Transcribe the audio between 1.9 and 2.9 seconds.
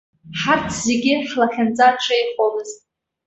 ҽеихомызт.